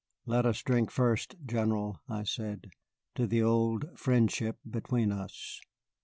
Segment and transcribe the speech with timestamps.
[0.25, 2.71] "Let us drink first, General," I said,
[3.13, 5.61] "to the old friendship between us."